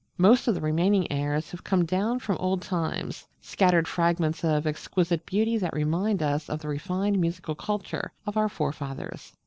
Most 0.17 0.47
of 0.47 0.55
the 0.55 0.61
remaining 0.61 1.11
airs 1.11 1.51
have 1.51 1.63
come 1.63 1.85
down 1.85 2.17
from 2.17 2.35
old 2.37 2.63
times, 2.63 3.27
scattered 3.39 3.87
fragments 3.87 4.43
of 4.43 4.65
exquisite 4.65 5.27
beauty 5.27 5.59
that 5.59 5.75
remind 5.75 6.23
us 6.23 6.49
of 6.49 6.57
the 6.61 6.69
refined 6.69 7.21
musical 7.21 7.53
culture 7.53 8.11
of 8.25 8.35
our 8.35 8.49
forefathers. 8.49 9.33